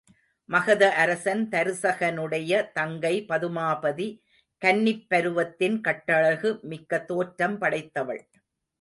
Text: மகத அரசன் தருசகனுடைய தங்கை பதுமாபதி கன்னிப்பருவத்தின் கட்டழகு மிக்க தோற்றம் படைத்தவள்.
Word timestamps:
மகத 0.49 0.83
அரசன் 0.93 1.43
தருசகனுடைய 1.51 2.71
தங்கை 2.71 3.13
பதுமாபதி 3.29 4.09
கன்னிப்பருவத்தின் 4.61 5.79
கட்டழகு 5.87 6.51
மிக்க 6.63 7.03
தோற்றம் 7.05 7.57
படைத்தவள். 7.61 8.23